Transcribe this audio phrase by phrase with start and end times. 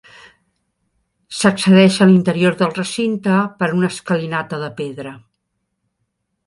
[1.39, 5.15] S'accedeix a l'interior del recinte per una escalinata de pedra.